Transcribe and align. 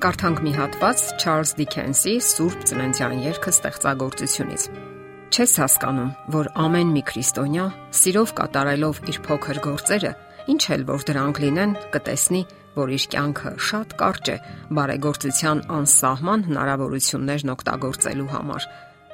Կարդանք 0.00 0.38
մի 0.40 0.50
հատված 0.56 1.00
Չարլզ 1.20 1.50
Դիքենսի 1.58 2.12
Սուրբ 2.24 2.60
Ծննդյան 2.70 3.18
երգը 3.20 3.50
ստեղծագործությունից։ 3.52 4.62
Չես 5.28 5.52
հասկանում, 5.60 6.14
որ 6.32 6.48
ամեն 6.62 6.94
մի 6.94 7.02
քրիստոնյա 7.10 7.66
սիրով 7.98 8.32
կատարելով 8.38 9.02
իր 9.12 9.18
փոքր 9.26 9.60
գործերը, 9.66 10.14
ինչ 10.54 10.62
էլ 10.76 10.86
որ 10.88 11.04
դրանք 11.10 11.42
լինեն, 11.44 11.76
կտեսնի, 11.92 12.42
որ 12.80 12.94
իր 12.96 13.06
կյանքը 13.12 13.54
շատ 13.68 13.94
կարճ 14.00 14.32
է 14.32 14.38
բարեգործության 14.80 15.62
անսահման 15.76 16.48
հնարավորություններն 16.48 17.54
օգտագործելու 17.60 18.32
համար։ 18.40 18.68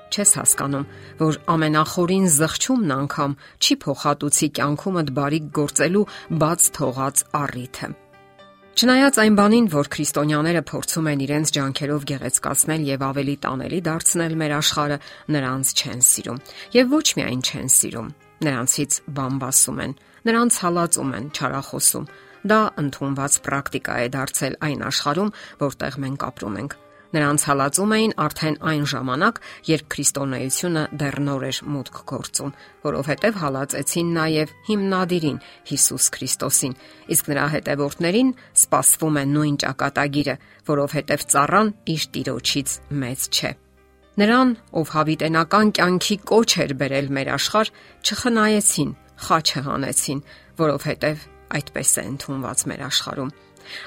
Չես 0.07 0.39
հասկանում, 0.39 0.89
որ 1.19 1.43
ամենախորին 1.51 2.33
զղջումն 2.39 2.97
անգամ 3.03 3.39
չի 3.59 3.81
փոխհատուցի 3.83 4.55
կյանքումդ 4.63 5.15
բարիք 5.19 5.55
գործելու 5.59 6.09
բաց 6.47 6.73
թողած 6.79 7.29
առիթը։ 7.43 7.95
Չնայած 8.77 9.17
այն 9.23 9.37
բանին, 9.39 9.67
որ 9.73 9.89
քրիստոնյաները 9.89 10.61
փորձում 10.69 11.07
են 11.09 11.21
իրենց 11.25 11.53
ջանքերով 11.57 12.03
գեղեցկացնել 12.11 12.83
եւ 12.85 13.05
ավելի 13.07 13.37
տանելի 13.47 13.79
դարձնել 13.87 14.35
մեր 14.43 14.53
աշխարհը, 14.57 14.99
նրանց 15.33 15.73
չեն 15.81 16.05
սիրում։ 16.11 16.43
Եվ 16.77 16.93
ոչ 16.93 17.07
միայն 17.17 17.41
չեն 17.49 17.73
սիրում, 17.73 18.11
նրանցից 18.45 19.01
բամբասում 19.17 19.81
են, 19.87 19.97
նրանց 20.29 20.61
հալածում 20.67 21.17
են, 21.17 21.31
չարախոսում։ 21.41 22.09
Դա 22.53 22.61
ընդունված 22.85 23.39
պրակտիկա 23.49 23.97
է 23.97 24.11
դարձել 24.21 24.61
այն 24.69 24.85
աշխարհում, 24.93 25.33
որտեղ 25.65 25.99
մենք 26.05 26.29
ապրում 26.29 26.61
ենք։ 26.61 26.77
Նրանց 27.17 27.45
հալածում 27.49 27.93
էին 27.97 28.13
արդեն 28.21 28.57
այն 28.71 28.83
ժամանակ, 28.93 29.39
երբ 29.67 29.85
քրիստոնեությունը 29.95 30.83
դեռ 31.01 31.17
նոր 31.27 31.45
էր 31.49 31.61
մուտք 31.73 32.01
գործում, 32.11 32.51
որովհետև 32.87 33.39
հալածեցին 33.41 34.11
նաև 34.17 34.53
հիմնադիրին 34.67 35.39
Հիսուս 35.71 36.09
Քրիստոսին, 36.17 36.75
իսկ 37.17 37.31
նրա 37.33 37.47
հետևորդներին 37.57 38.33
սпасվում 38.67 39.17
է 39.17 39.25
նույն 39.33 39.57
ճակատագիրը, 39.65 40.37
որովհետև 40.69 41.25
ծառան 41.33 41.73
իր 41.97 42.05
տիրոջից 42.17 42.77
մեծ 43.07 43.31
չէ։ 43.33 43.53
Նրան, 44.17 44.53
ով 44.77 44.93
հավիտենական 44.97 45.73
կյանքի 45.77 46.17
կոչ 46.29 46.51
էր 46.65 46.73
բերել 46.81 47.11
մեր 47.17 47.33
աշխարհ, 47.37 47.73
չխնայեցին, 48.01 48.93
խաչը 49.25 49.61
հանեցին, 49.67 50.23
որովհետև 50.61 51.27
այդպես 51.57 51.91
է 52.01 52.05
ընդունված 52.13 52.65
մեր 52.71 52.87
աշխարհում։ 52.87 53.35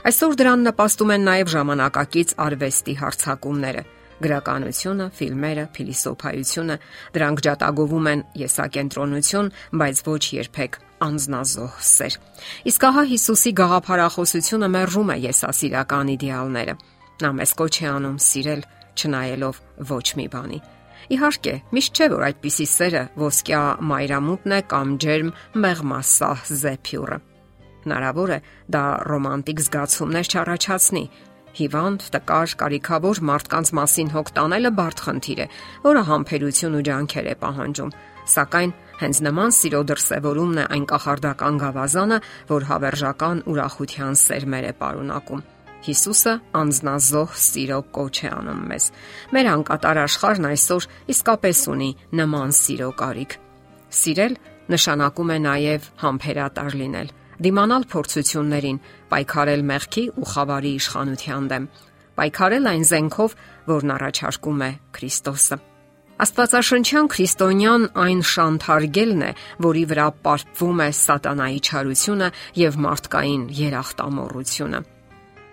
Այսօր 0.09 0.35
դրան 0.39 0.67
նպաստում 0.69 1.15
են 1.15 1.25
նաև 1.29 1.53
ժամանակակից 1.55 2.35
արվեստի 2.49 2.95
հարցակումները 3.03 3.83
գրականությունը, 4.19 5.05
ֆիլմերը, 5.15 5.65
փիլիսոփայությունը, 5.75 6.75
դրանք 7.15 7.43
ջատագովում 7.45 8.09
են 8.11 8.23
եսակենտրոնություն, 8.41 9.51
բայց 9.79 10.01
ոչ 10.09 10.23
երբեք 10.39 10.79
անznազող 11.07 11.77
սեր։ 11.89 12.17
Իսկ 12.71 12.87
ահա 12.89 13.03
Հիսուսի 13.13 13.53
գաղափարախոսությունը 13.59 14.69
մերժում 14.75 15.13
է 15.13 15.17
եսասիրական 15.29 16.11
իդեալները։ 16.15 16.75
Նա 17.19 17.31
մեզ 17.39 17.55
կոչ 17.59 17.73
է 17.79 17.87
անում 17.93 18.19
սիրել, 18.27 18.61
չնայելով 18.99 19.63
ոչ 19.93 20.05
մի 20.19 20.27
բանի։ 20.35 20.59
Իհարկե, 21.15 21.53
միշտ 21.73 21.99
չէ 21.99 22.07
որ 22.11 22.25
այդպիսի 22.27 22.67
սերը 22.75 23.03
ոսկյա 23.23 23.61
մայրամուտն 23.91 24.55
է 24.59 24.61
կամ 24.75 24.93
ջերմ 25.03 25.33
մեղմասահ 25.63 26.47
զեփյուրը։ 26.59 27.19
Հնարավոր 27.85 28.31
է 28.35 28.39
դա 28.75 28.83
ռոմանտիկ 29.09 29.59
զգացումներ 29.65 30.29
չառաջացնի։ 30.29 31.03
Հիվանդ, 31.59 32.03
տկար, 32.13 32.53
կարիքավոր 32.59 33.19
մարդկանց 33.29 33.71
մասին 33.79 34.09
հոգ 34.13 34.31
տանելը 34.37 34.71
բարդ 34.79 34.99
խնդիր 35.05 35.39
է, 35.39 35.47
որը 35.85 36.01
համբերություն 36.09 36.75
ու 36.77 36.83
ջանքեր 36.89 37.29
է 37.29 37.35
պահանջում։ 37.43 37.93
Սակայն 38.29 38.73
հենց 38.99 39.21
նման 39.25 39.53
սիրո 39.57 39.81
դրսևորումն 39.89 40.59
է 40.59 40.65
այն 40.75 40.85
կախարդական 40.91 41.59
գավազանը, 41.63 42.17
որ 42.49 42.67
հավերժական 42.69 43.41
ուրախության 43.49 44.19
սերմեր 44.23 44.67
է 44.69 44.73
պարունակում։ 44.83 45.45
Հիսուսը 45.79 46.33
անznազող 46.59 47.35
սիրո 47.39 47.79
կոչ 47.95 48.15
է 48.19 48.29
անում 48.35 48.63
մեզ։ 48.69 48.87
Մեր 49.35 49.49
անկատար 49.55 49.99
աշխարհն 50.03 50.49
այսօր 50.49 50.87
իսկապես 51.15 51.61
ունի 51.73 51.89
նման 52.19 52.51
սիրո 52.59 52.89
կարիք։ 52.99 53.37
Սիրել 53.99 54.35
նշանակում 54.75 55.31
է 55.33 55.39
նաև 55.47 55.87
համբերատար 56.03 56.77
լինել 56.83 57.15
դիմանալ 57.39 57.87
փորձություններին, 57.93 58.79
պայքարել 59.09 59.63
մեղքի 59.69 60.03
ու 60.19 60.29
խավարի 60.33 60.71
իշխանության 60.79 61.49
դեմ, 61.53 61.65
պայքարել 62.19 62.69
այն 62.73 62.85
զենքով, 62.89 63.35
որն 63.69 63.93
առաջարկում 63.95 64.63
է 64.65 64.71
Քրիստոսը։ 64.99 65.57
Աստվածաշնչյան 66.19 67.07
քրիստոնյան 67.13 67.83
այն 68.03 68.21
շանթարգելն 68.27 69.21
է, 69.23 69.29
որի 69.63 69.83
վրա 69.87 70.07
պարտվում 70.25 70.81
է 70.83 70.87
սատանայի 70.99 71.59
չարությունը 71.63 72.27
եւ 72.59 72.79
մարդկային 72.85 73.45
երախտամոռությունը։ 73.59 74.81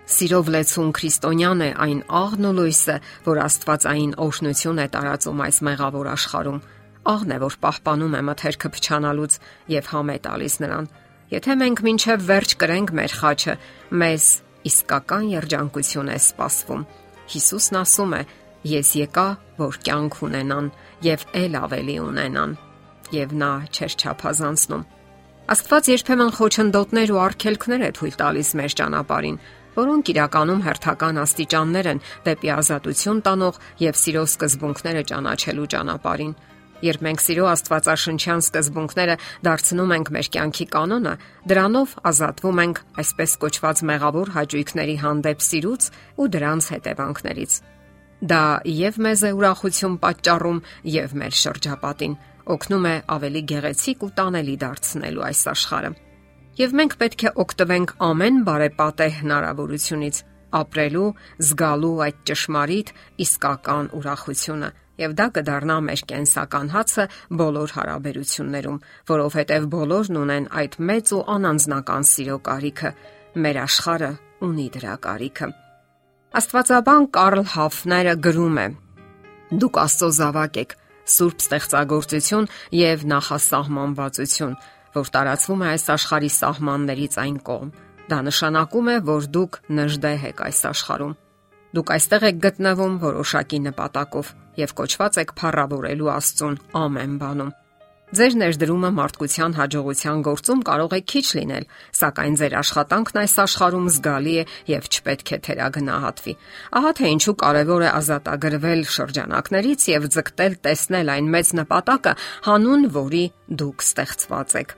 Սիրով 0.07 0.51
լեցուն 0.55 0.91
քրիստոնյան 0.97 1.63
է 1.63 1.69
այն 1.87 2.01
աղն 2.19 2.47
ու 2.47 2.53
լույսը, 2.59 2.99
որ 3.31 3.41
Աստվածային 3.47 4.13
օշնություն 4.27 4.83
է 4.83 4.87
տարածում 4.91 5.41
այս 5.47 5.57
մեղավոր 5.67 6.11
աշխարհում։ 6.17 6.61
Աղն 7.15 7.31
է, 7.31 7.37
որ 7.47 7.57
պահպանում 7.63 8.15
է 8.19 8.21
մթերքը 8.27 8.71
փչանալուց 8.75 9.41
եւ 9.71 9.91
համե 9.95 10.17
տալիս 10.27 10.55
նրան 10.67 10.87
Եթե 11.27 11.55
մենք 11.59 11.79
մինչև 11.83 12.21
վերջ 12.23 12.51
կրենք 12.61 12.91
մեր 12.95 13.13
խաչը, 13.19 13.53
մեզ 13.99 14.25
իսկական 14.69 15.25
երջանկություն 15.33 16.11
է 16.13 16.19
սպասվում։ 16.23 16.85
Հիսուսն 17.33 17.79
ասում 17.81 18.13
է. 18.15 18.21
Ես 18.67 18.91
եկա, 19.01 19.25
որ 19.59 19.79
կյանք 19.87 20.15
ունենան 20.27 20.69
եւ 21.03 21.25
ել 21.41 21.57
ավելի 21.59 21.97
ունենան։ 22.07 22.55
Եվ 23.17 23.35
նա 23.43 23.51
չեր 23.75 23.97
չափազանցնում։ 23.99 24.87
Աստված 25.47 25.91
երբեմն 25.93 26.33
խոչընդոտներ 26.37 27.11
ու 27.15 27.21
արգելքներ 27.27 27.83
է 27.87 27.91
թույլ 27.97 28.15
տալիս 28.23 28.49
մեր 28.59 28.73
ճանապարհին, 28.79 29.37
որոնք 29.77 30.11
իրականում 30.11 30.63
հերթական 30.67 31.21
աստիճաններ 31.27 31.89
են 31.91 32.03
դեպի 32.27 32.51
ազատություն 32.55 33.21
տանող 33.27 33.59
եւ 33.83 33.99
սիրո 34.01 34.23
սկզբունքները 34.31 35.03
ճանաչելու 35.11 35.69
ճանապարհին։ 35.75 36.33
Երբ 36.85 37.03
մենք 37.07 37.21
սիրո 37.23 37.45
Աստվածաշնչյան 37.49 38.43
սկզբունքները 38.45 39.15
դարձնում 39.47 39.93
ենք 39.97 40.11
մեր 40.13 40.27
կյանքի 40.35 40.65
կանոնը, 40.75 41.13
դրանով 41.49 41.95
ազատվում 42.11 42.61
ենք 42.63 42.81
այսպես 43.01 43.33
կոչված 43.41 43.81
մեղավոր 43.89 44.31
հաճույքների 44.37 44.95
հանդեպ 45.01 45.43
սիրուց 45.47 45.89
ու 46.21 46.29
դրանց 46.37 46.69
հետևանքներից։ 46.77 47.57
Դա 48.17 48.43
եւ 48.77 48.95
մեզ 49.07 49.23
է 49.25 49.31
ուրախություն 49.37 49.97
պատճառում 50.05 50.61
եւ 50.93 51.17
մեր 51.21 51.35
շրջապատին, 51.41 52.15
օգնում 52.57 52.87
է 52.87 52.95
ավելի 53.17 53.41
գեղեցիկ 53.51 54.05
ու 54.07 54.13
տանելի 54.17 54.55
դարձնելու 54.63 55.25
այս 55.27 55.41
աշխարհը։ 55.53 55.91
Եվ 56.57 56.73
մենք 56.77 56.93
պետք 56.97 57.23
է 57.27 57.31
օգտվենք 57.43 57.91
ամեն 58.07 58.37
բարեպատե 58.47 59.07
հնարավորությունից 59.17 60.21
ապրելու, 60.57 61.09
զգալու 61.47 61.97
այդ 62.07 62.19
ճշմարիտ 62.29 62.91
իսկական 63.27 63.89
ուրախությունը 63.97 64.69
եւ 65.01 65.13
դա 65.17 65.27
կդառնա 65.35 65.77
մեր 65.87 66.01
կենսական 66.09 66.71
հացը 66.73 67.05
բոլոր 67.41 67.73
հարաբերություններում, 67.77 68.79
որովհետեւ 69.11 69.67
բոլորն 69.73 70.19
ունեն 70.21 70.47
այդ 70.61 70.77
մեծ 70.89 71.13
ու 71.17 71.21
անանձնական 71.35 72.07
սիրո 72.11 72.37
կարիքը։ 72.47 72.91
Մեր 73.37 73.59
աշխարհը 73.63 74.11
ունի 74.47 74.67
դրա 74.77 74.95
կարիքը։ 75.07 75.49
Աստվածաբան 76.37 77.05
Կարլ 77.17 77.43
Հաֆները 77.53 78.15
գրում 78.27 78.57
է. 78.57 78.67
Դուք 79.57 79.79
Աստծո 79.83 80.09
զավակ 80.17 80.57
եք, 80.63 80.73
սուրբ 81.17 81.45
ստեղծագործություն 81.45 82.49
եւ 82.77 83.05
նախասահմանվածություն, 83.13 84.57
որ 84.97 85.13
տարածվում 85.17 85.63
է 85.63 85.69
այս 85.77 85.87
աշխարհի 85.97 86.31
սահմաններից 86.37 87.21
այն 87.23 87.37
կողմ։ 87.47 87.71
Դա 88.07 88.19
նշանակում 88.27 88.91
է, 88.91 88.97
որ 89.07 89.31
դուք 89.37 89.61
նժդեհ 89.77 90.27
եք 90.31 90.43
այս 90.47 90.61
աշխարհում 90.73 91.15
Դուք 91.75 91.91
այստեղ 91.93 92.23
եք 92.27 92.37
գտնվում 92.43 92.93
որոշակի 93.03 93.57
նպատակով 93.67 94.29
եւ 94.63 94.75
կոչված 94.81 95.21
եք 95.23 95.37
փառավորելու 95.37 96.11
Աստծուն 96.17 96.59
ամեն 96.81 97.15
բանում։ 97.23 97.55
Ձեր 98.07 98.35
ներդրումը 98.39 98.89
մարդկության 98.95 99.55
հաջողության 99.57 100.21
գործում 100.23 100.59
կարող 100.69 100.93
է 100.95 100.99
քիչ 101.11 101.23
լինել, 101.37 101.65
սակայն 101.99 102.37
ձեր 102.39 102.53
աշխատանքն 102.61 103.19
այս 103.19 103.35
աշխարհում 103.43 103.89
զգալի 103.97 104.35
է 104.37 104.45
եւ 104.71 104.87
չպետք 104.87 105.33
է 105.35 105.39
թերագնահատվի։ 105.47 106.35
Ահա 106.79 106.93
թե 107.01 107.11
ինչու 107.17 107.35
կարեւոր 107.43 107.83
է 107.83 107.91
ազատագրվել 107.99 108.83
շրջանակներից 108.95 109.87
եւ 109.91 110.09
ձգտել 110.15 110.59
տեսնել 110.71 111.13
այն 111.17 111.31
մեծ 111.35 111.53
նպատակը, 111.59 112.13
հանուն 112.47 112.91
որի 112.95 113.25
դուք 113.59 113.87
ստեղծված 113.91 114.59
եք։ 114.63 114.77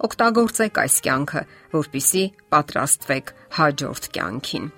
Օգտագործեք 0.00 0.84
այս 0.86 1.00
կյանքը, 1.10 1.42
որpիսի 1.74 2.28
պատրաստվեք 2.54 3.34
հաջորդ 3.58 4.14
կյանքին։ 4.14 4.76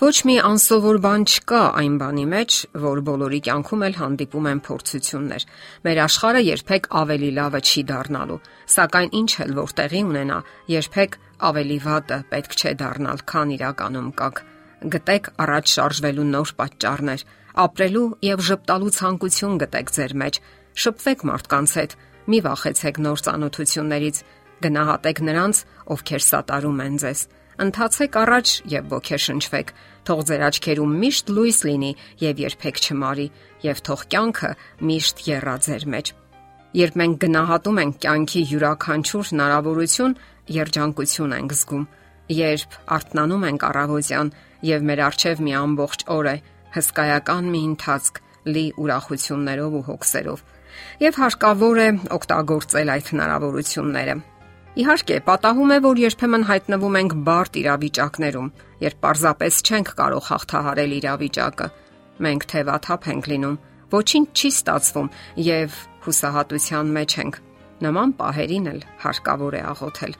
Ոչ 0.00 0.22
մի 0.24 0.34
անսովոր 0.48 0.96
բան 1.04 1.24
չկա 1.28 1.58
այն 1.76 1.96
բանի 2.00 2.22
մեջ, 2.32 2.54
որ 2.80 3.00
բոլորի 3.04 3.38
կյանքում 3.44 3.82
էլ 3.84 3.96
հանդիպում 4.00 4.46
են 4.48 4.60
փորձություններ։ 4.64 5.42
Մեր 5.84 5.98
աշխարհը 6.04 6.40
երբեք 6.46 6.86
ավելի 7.00 7.28
լավը 7.36 7.60
չի 7.60 7.82
դառնալու, 7.90 8.38
սակայն 8.74 9.10
ինչ 9.20 9.30
էլ 9.44 9.52
որ 9.58 9.74
տեղի 9.80 10.00
ունենա, 10.08 10.38
երբեք 10.72 11.18
ավելի 11.50 11.76
վատը 11.84 12.18
պետք 12.32 12.56
չէ 12.56 12.72
դառնալ, 12.80 13.20
քան 13.28 13.52
իրականում 13.60 14.08
կաք։ 14.20 14.40
Գտեք 14.96 15.28
առաջ 15.44 15.74
շարժվելու 15.76 16.26
նոր 16.30 16.54
պատճառներ, 16.64 17.26
ապրելու 17.60 18.06
եւ 18.24 18.44
ճպտալու 18.48 18.94
ցանկություն 18.96 19.60
գտեք 19.60 19.92
ձեր 20.00 20.16
մեջ։ 20.24 20.40
Շփվեք 20.80 21.26
մարդկանց 21.28 21.76
հետ, 21.76 21.98
մի 22.30 22.40
վախեցեք 22.48 23.02
նոր 23.04 23.20
ծանոթություններից, 23.28 24.24
գնահատեք 24.64 25.22
նրանց, 25.28 25.62
ովքեր 25.92 26.26
սատարում 26.30 26.82
են 26.88 26.98
ձեզ 27.04 27.28
ընթացեք 27.60 28.16
առաջ 28.20 28.52
եւ 28.72 28.86
ոգեշնչվեք։ 28.94 29.72
Թող 30.08 30.20
ձեր 30.30 30.42
աչքերում 30.48 30.92
միշտ 31.00 31.32
լույս 31.36 31.58
լինի 31.68 31.90
եւ 32.20 32.40
երբեք 32.44 32.80
չմարի, 32.80 33.26
եւ 33.66 33.82
թող 33.86 34.04
կյանքը 34.14 34.50
միշտ 34.90 35.22
եռա 35.28 35.56
ձեր 35.66 35.84
մեջ։ 35.94 36.12
Երբ 36.80 36.96
մենք 37.00 37.16
գնահատում 37.24 37.80
ենք 37.82 37.98
կյանքի 38.04 38.42
յուրաքանչյուր 38.50 39.30
հնարավորություն, 39.30 40.16
երջանկություն 40.60 41.36
ենք 41.40 41.54
զգում։ 41.60 41.84
Երբ 42.30 42.76
արթնանում 42.96 43.46
ենք 43.50 43.68
առավոտյան 43.70 44.32
եւ 44.70 44.88
մեր 44.90 45.04
արջև 45.10 45.44
մի 45.44 45.54
ամբողջ 45.60 46.04
օր 46.14 46.30
է, 46.30 46.36
հսկայական 46.80 47.50
մի 47.50 47.62
ընթացք 47.70 48.20
լի 48.54 48.66
ուրախություններով 48.80 49.78
ու 49.80 49.86
հոգսերով։ 49.90 50.44
Եվ 51.04 51.18
հարկավոր 51.20 51.80
է 51.80 51.88
օգտագործել 52.20 52.92
այդ 52.94 53.10
հնարավորությունները 53.10 54.14
Իհարկե, 54.78 55.16
պատահում 55.26 55.72
է, 55.74 55.76
որ 55.82 56.00
երբեմն 56.00 56.44
հայտնվում 56.46 56.96
ենք 57.00 57.14
բարդ 57.26 57.56
իրավիճակներում, 57.60 58.50
երբ 58.84 58.98
պարզապես 59.02 59.56
չենք 59.66 59.88
կարող 59.98 60.28
հաղթահարել 60.30 60.92
իրավիճակը։ 61.00 61.66
Մենք 62.22 62.46
թևաթափ 62.52 63.08
ենք 63.10 63.28
լինում, 63.32 63.56
ոչինչ 63.90 64.28
չի 64.30 64.50
ստացվում 64.54 65.08
եւ 65.50 65.78
հուսահատության 66.06 66.92
մեջ 67.00 67.16
ենք։ 67.24 67.40
Նման 67.80 68.14
պահերին 68.20 68.70
էլ 68.70 68.80
հարկավոր 69.02 69.58
է 69.58 69.62
աղոթել։ 69.74 70.14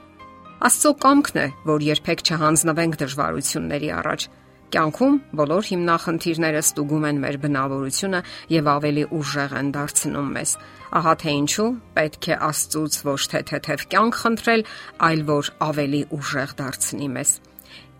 Աստծո 0.66 0.92
կամքն 1.06 1.38
է, 1.40 1.46
որ 1.70 1.86
երբեք 1.86 2.20
չհանձնվենք 2.26 2.98
դժվարությունների 3.00 3.90
առաջ, 4.00 4.26
Կյանքում 4.70 5.14
բոլոր 5.34 5.66
հիմնախնդիրները 5.66 6.60
ստուգում 6.62 7.04
են 7.08 7.16
մեր 7.24 7.36
բնավորությունը 7.42 8.18
եւ 8.54 8.68
ավելի 8.70 9.02
ուժեղ 9.18 9.54
են 9.60 9.70
դարձնում 9.74 10.28
մեզ։ 10.36 10.52
Ահա 11.00 11.14
թե 11.22 11.32
ինչու 11.40 11.66
պետք 11.96 12.28
է 12.30 12.36
Աստծուց 12.46 12.98
ոչ 13.08 13.22
թե 13.32 13.40
թեթև 13.50 13.82
կյանք 13.90 14.18
խնդրել, 14.20 14.62
այլ 15.10 15.24
որ 15.30 15.50
ավելի 15.66 16.02
ուժեղ 16.20 16.54
դարձնի 16.60 17.08
մեզ։ 17.16 17.32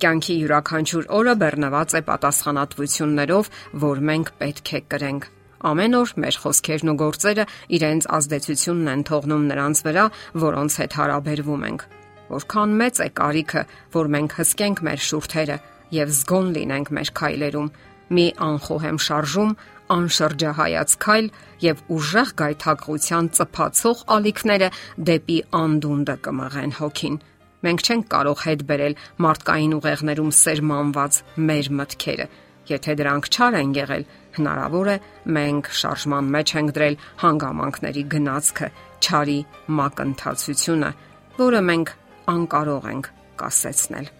Կյանքի 0.01 0.37
յուրաքանչյուր 0.41 1.11
օրը 1.19 1.35
բեռնված 1.43 1.91
է 1.99 2.03
պատասխանատվություններով, 2.07 3.51
որ 3.91 4.05
մենք 4.11 4.33
պետք 4.41 4.71
է 4.71 4.81
կրենք։ 4.95 5.27
Ամեն 5.71 5.99
օր 5.99 6.15
մեր 6.23 6.39
խոսքերն 6.41 6.91
ու 6.95 6.97
գործերը 7.03 7.45
իրենց 7.77 8.07
ազդեցությունն 8.21 8.93
են 8.95 9.05
թողնում 9.11 9.45
նրանց 9.51 9.83
վրա, 9.91 10.05
որոնց 10.47 10.79
հետ 10.81 10.97
հարաբերվում 11.01 11.67
ենք։ 11.71 11.85
Որքան 12.31 12.75
մեծ 12.81 13.03
է 13.05 13.09
կարիքը, 13.21 13.63
որ 13.99 14.11
մենք 14.15 14.39
հսկենք 14.41 14.83
մեր 14.87 15.01
շուրթերը, 15.11 15.57
եւ 15.95 16.13
զգոն 16.21 16.51
լինենք 16.57 16.93
մեր 16.97 17.13
քայլերում։ 17.21 17.71
Մի 18.11 18.27
անխոհեմ 18.47 18.99
շարժում, 19.07 19.53
անշրջահայաց 19.91 20.95
քայլ 21.05 21.27
եւ 21.65 21.83
ուժեղ 21.97 22.31
գայթակղության 22.41 23.31
ծփացող 23.39 24.05
ալիքները 24.17 24.69
դեպի 25.11 25.39
անդունդը 25.61 26.17
կմղեն 26.27 26.75
հոգին։ 26.81 27.19
Մենք 27.61 27.83
չենք 27.87 28.07
կարող 28.15 28.45
հետ 28.47 28.63
բերել 28.71 28.95
մարդկային 29.25 29.75
ուղեղներում 29.81 30.31
սերմանված 30.41 31.19
մեր 31.51 31.71
մտքերը։ 31.81 32.27
Եթե 32.71 32.95
դրանք 33.01 33.29
չար 33.35 33.57
են 33.61 33.75
եղել, 33.77 34.05
հնարավոր 34.37 34.91
է 34.95 34.97
մենք 35.37 35.71
շարժման 35.81 36.31
մեջ 36.37 36.55
ենք 36.61 36.75
դրել 36.77 36.99
հանգամանքների 37.25 38.05
գնացքը, 38.15 38.71
ճարի 39.09 39.39
մակընթացությունը, 39.81 40.95
որը 41.41 41.67
մենք 41.73 41.93
անկարող 42.37 42.89
ենք 42.95 43.13
կասեցնել։ 43.43 44.20